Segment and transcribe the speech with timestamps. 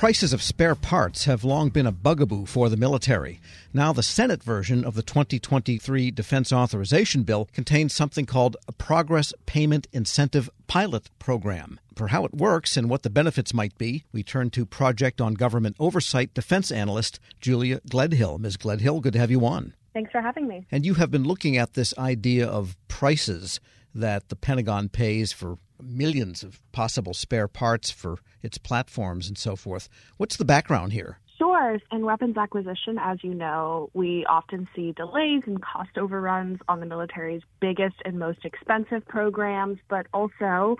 [0.00, 3.38] prices of spare parts have long been a bugaboo for the military.
[3.74, 9.34] Now, the Senate version of the 2023 Defense Authorization Bill contains something called a Progress
[9.44, 11.78] Payment Incentive Pilot Program.
[11.94, 15.34] For how it works and what the benefits might be, we turn to Project on
[15.34, 18.38] Government Oversight defense analyst Julia Gledhill.
[18.38, 18.56] Ms.
[18.56, 19.74] Gledhill, good to have you on.
[19.92, 20.66] Thanks for having me.
[20.72, 23.60] And you have been looking at this idea of prices
[23.94, 29.56] that the Pentagon pays for millions of possible spare parts for its platforms and so
[29.56, 29.88] forth.
[30.16, 31.18] What's the background here?
[31.38, 31.78] Sure.
[31.90, 36.86] In weapons acquisition, as you know, we often see delays and cost overruns on the
[36.86, 40.76] military's biggest and most expensive programs, but also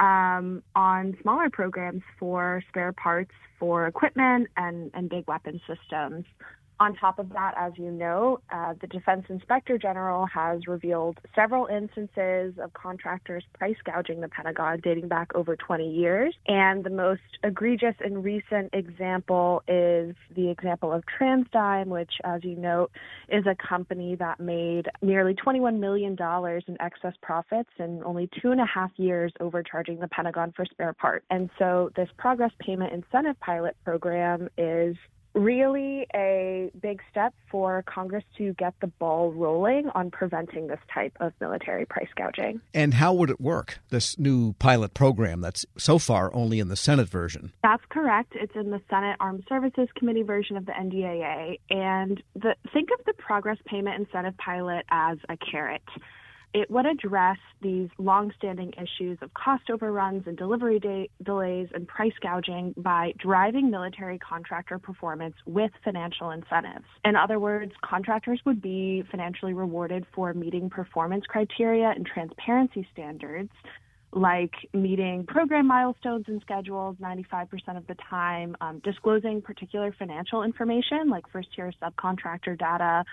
[0.00, 6.24] um, on smaller programs for spare parts for equipment and, and big weapon systems.
[6.80, 11.66] On top of that, as you know, uh, the Defense Inspector General has revealed several
[11.66, 16.34] instances of contractors price gouging the Pentagon dating back over 20 years.
[16.46, 22.56] And the most egregious and recent example is the example of TransDigm, which, as you
[22.56, 22.90] note,
[23.28, 26.16] is a company that made nearly $21 million
[26.66, 30.94] in excess profits in only two and a half years overcharging the Pentagon for spare
[30.94, 31.26] parts.
[31.28, 34.96] And so this Progress Payment Incentive Pilot program is
[35.34, 41.16] really a big step for Congress to get the ball rolling on preventing this type
[41.20, 42.60] of military price gouging.
[42.74, 46.76] And how would it work, this new pilot program that's so far only in the
[46.76, 47.52] Senate version?
[47.62, 48.32] That's correct.
[48.34, 51.58] It's in the Senate Armed Services Committee version of the NDAA.
[51.70, 55.82] And the, think of the Progress Payment Incentive Pilot as a carrot
[56.52, 62.12] it would address these long-standing issues of cost overruns and delivery day- delays and price
[62.20, 66.86] gouging by driving military contractor performance with financial incentives.
[67.04, 73.52] In other words, contractors would be financially rewarded for meeting performance criteria and transparency standards
[74.12, 81.08] like meeting program milestones and schedules 95% of the time, um, disclosing particular financial information
[81.08, 83.04] like first year subcontractor data,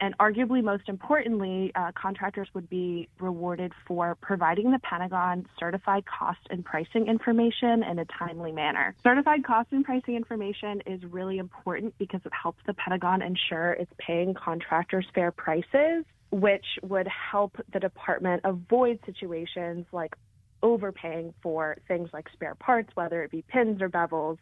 [0.00, 6.40] and arguably most importantly, uh, contractors would be rewarded for providing the Pentagon certified cost
[6.50, 8.94] and pricing information in a timely manner.
[9.02, 13.92] Certified cost and pricing information is really important because it helps the Pentagon ensure it's
[13.98, 20.14] paying contractors fair prices which would help the department avoid situations like
[20.62, 24.38] overpaying for things like spare parts, whether it be pins or bevels,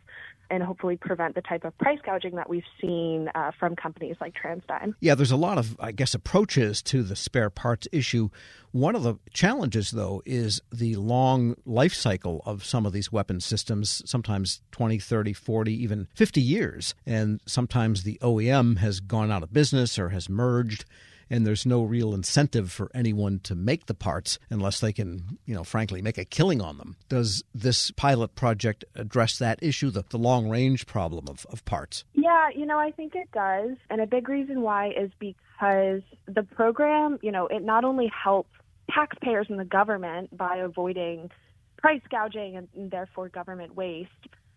[0.51, 4.35] and hopefully prevent the type of price gouging that we've seen uh, from companies like
[4.35, 4.95] TransDigm.
[5.01, 8.31] Yeah, there's a lot of, I guess, approaches to the spare parts issue.
[8.73, 13.41] One of the challenges, though, is the long life cycle of some of these weapon
[13.41, 16.95] systems, sometimes 20, 30, 40, even 50 years.
[17.05, 20.85] And sometimes the OEM has gone out of business or has merged
[21.31, 25.55] and there's no real incentive for anyone to make the parts unless they can, you
[25.55, 26.97] know, frankly, make a killing on them.
[27.09, 32.05] Does this pilot project address that issue, the, the long range problem of, of parts?
[32.15, 33.77] Yeah, you know, I think it does.
[33.91, 38.51] And a big reason why is because the program, you know, it not only helps
[38.91, 41.31] taxpayers and the government by avoiding
[41.77, 44.11] price gouging and, and therefore government waste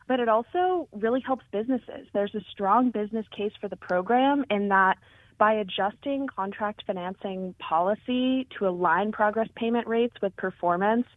[0.10, 2.08] but it also really helps businesses.
[2.14, 4.98] There's a strong business case for the program in that
[5.40, 11.08] by adjusting contract financing policy to align progress payment rates with performance,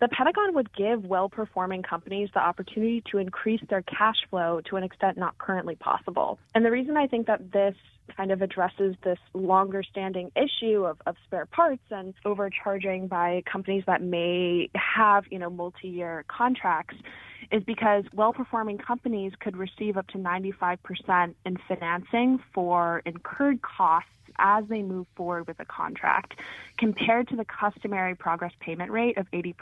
[0.00, 4.76] the Pentagon would give well performing companies the opportunity to increase their cash flow to
[4.76, 6.38] an extent not currently possible.
[6.54, 7.74] And the reason I think that this
[8.16, 13.84] kind of addresses this longer standing issue of, of spare parts and overcharging by companies
[13.86, 16.96] that may have, you know, multi year contracts
[17.50, 24.08] is because well performing companies could receive up to 95% in financing for incurred costs
[24.38, 26.34] as they move forward with a contract
[26.78, 29.54] compared to the customary progress payment rate of 80%.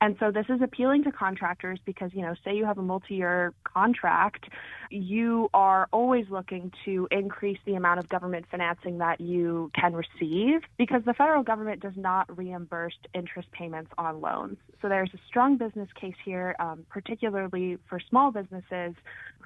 [0.00, 3.52] And so this is appealing to contractors because, you know, say you have a multi-year
[3.64, 4.48] contract,
[4.90, 10.62] you are always looking to increase the amount of government financing that you can receive
[10.76, 14.58] because the federal government does not reimburse interest payments on loans.
[14.80, 18.94] So there's a strong business case here, um, particularly for small businesses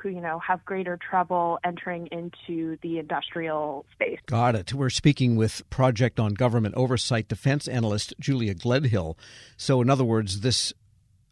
[0.00, 4.18] who, you know, have greater trouble entering into the industrial space.
[4.26, 4.72] Got it.
[4.72, 9.16] We're speaking with Project on Government Oversight defense analyst Julia Gledhill.
[9.56, 10.72] So, in other words, this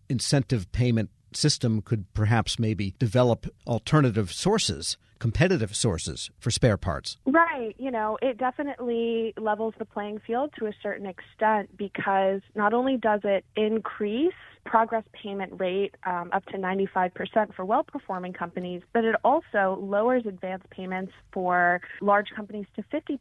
[0.09, 7.17] incentive payment system could perhaps maybe develop alternative sources competitive sources for spare parts.
[7.27, 7.75] Right.
[7.79, 12.97] You know, it definitely levels the playing field to a certain extent because not only
[12.97, 14.35] does it increase
[14.67, 20.25] progress payment rate um, up to 95% for well performing companies, but it also lowers
[20.27, 23.19] advance payments for large companies to 50%.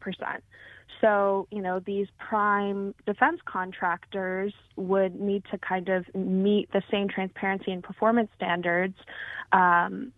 [1.01, 7.07] So, you know, these prime defense contractors would need to kind of meet the same
[7.07, 8.95] transparency and performance standards
[9.51, 10.11] um,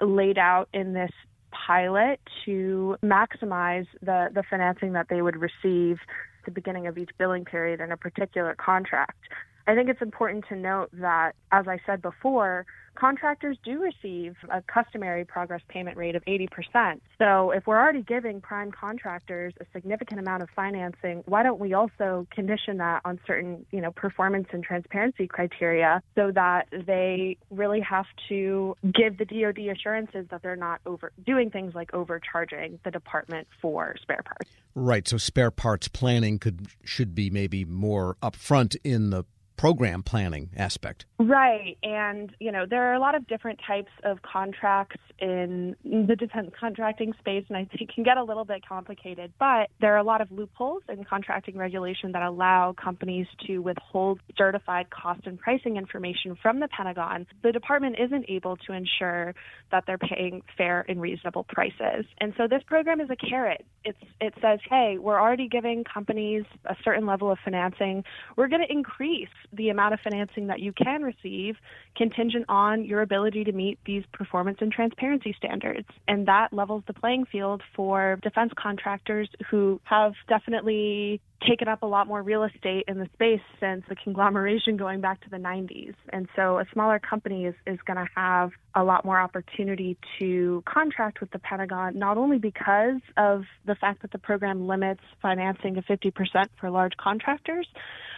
[0.00, 1.12] laid out in this
[1.50, 5.98] pilot to maximize the, the financing that they would receive
[6.40, 9.18] at the beginning of each billing period in a particular contract.
[9.66, 14.62] I think it's important to note that, as I said before, contractors do receive a
[14.62, 17.00] customary progress payment rate of 80%.
[17.18, 21.72] So if we're already giving prime contractors a significant amount of financing, why don't we
[21.72, 27.80] also condition that on certain, you know, performance and transparency criteria so that they really
[27.80, 32.90] have to give the DoD assurances that they're not over doing things like overcharging the
[32.90, 34.50] department for spare parts.
[34.74, 35.08] Right.
[35.08, 39.24] So spare parts planning could should be maybe more upfront in the
[39.60, 41.04] program planning aspect.
[41.22, 41.76] Right.
[41.82, 46.50] And, you know, there are a lot of different types of contracts in the defense
[46.58, 49.98] contracting space, and I think it can get a little bit complicated, but there are
[49.98, 55.38] a lot of loopholes in contracting regulation that allow companies to withhold certified cost and
[55.38, 57.26] pricing information from the Pentagon.
[57.42, 59.34] The department isn't able to ensure
[59.72, 62.06] that they're paying fair and reasonable prices.
[62.18, 63.66] And so this program is a carrot.
[63.84, 68.04] It's, it says, hey, we're already giving companies a certain level of financing.
[68.36, 71.56] We're going to increase the amount of financing that you can receive
[71.96, 75.88] contingent on your ability to meet these performance and transparency standards.
[76.08, 81.86] And that levels the playing field for defense contractors who have definitely taken up a
[81.86, 85.94] lot more real estate in the space since the conglomeration going back to the 90s.
[86.12, 90.62] And so a smaller company is, is going to have a lot more opportunity to
[90.66, 95.74] contract with the Pentagon, not only because of the fact that the program limits financing
[95.74, 96.12] to 50%
[96.60, 97.66] for large contractors,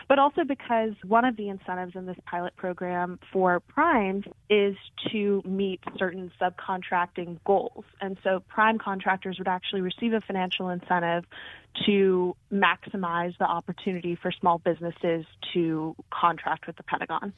[0.09, 4.77] but also because one of the incentives in this pilot program for primes is
[5.11, 7.85] to meet certain subcontracting goals.
[8.01, 11.25] And so prime contractors would actually receive a financial incentive
[11.87, 17.33] to maximize the opportunity for small businesses to contract with the Pentagon.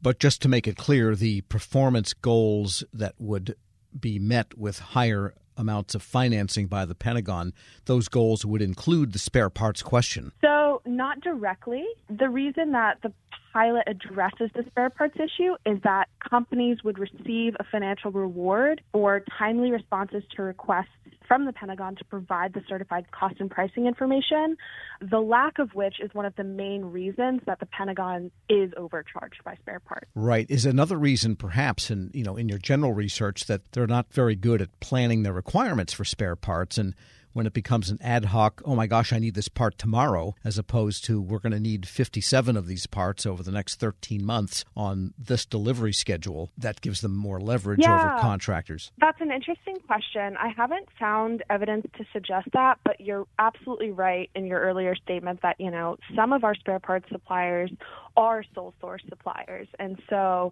[0.00, 3.56] But just to make it clear, the performance goals that would
[3.98, 7.52] be met with higher amounts of financing by the Pentagon,
[7.86, 10.32] those goals would include the spare parts question.
[10.40, 11.84] So, not directly.
[12.08, 13.12] The reason that the
[13.52, 19.22] pilot addresses the spare parts issue is that companies would receive a financial reward for
[19.38, 20.88] timely responses to requests
[21.26, 24.56] from the Pentagon to provide the certified cost and pricing information,
[25.00, 29.44] the lack of which is one of the main reasons that the Pentagon is overcharged
[29.44, 30.06] by spare parts.
[30.14, 30.46] Right.
[30.48, 34.34] Is another reason perhaps in you know in your general research that they're not very
[34.34, 36.94] good at planning their requirements for spare parts and
[37.38, 40.58] when it becomes an ad hoc, oh my gosh, I need this part tomorrow, as
[40.58, 44.64] opposed to we're going to need 57 of these parts over the next 13 months
[44.76, 46.50] on this delivery schedule.
[46.58, 48.90] That gives them more leverage yeah, over contractors.
[48.98, 50.36] That's an interesting question.
[50.36, 55.40] I haven't found evidence to suggest that, but you're absolutely right in your earlier statement
[55.42, 57.70] that, you know, some of our spare parts suppliers
[58.16, 59.68] are sole source suppliers.
[59.78, 60.50] And so,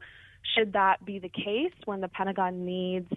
[0.56, 3.10] should that be the case when the Pentagon needs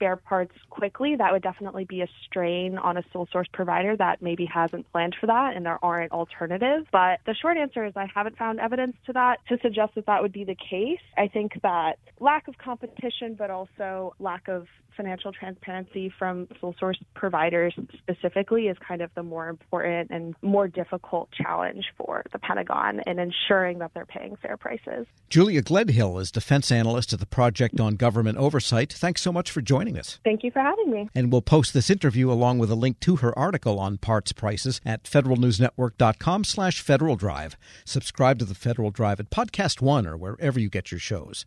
[0.00, 4.22] spare parts quickly, that would definitely be a strain on a sole source provider that
[4.22, 6.86] maybe hasn't planned for that and there aren't alternatives.
[6.90, 10.22] But the short answer is I haven't found evidence to that to suggest that that
[10.22, 11.00] would be the case.
[11.18, 14.66] I think that lack of competition, but also lack of
[14.96, 20.68] financial transparency from sole source providers specifically is kind of the more important and more
[20.68, 25.06] difficult challenge for the Pentagon in ensuring that they're paying fair prices.
[25.28, 28.92] Julia Gledhill is defense analyst at the Project on Government Oversight.
[28.92, 30.18] Thanks so much for joining us.
[30.24, 31.08] Thank you for having me.
[31.14, 34.80] And we'll post this interview along with a link to her article on parts prices
[34.84, 37.56] at federalnewsnetwork.com slash Federal Drive.
[37.84, 41.46] Subscribe to the Federal Drive at Podcast One or wherever you get your shows.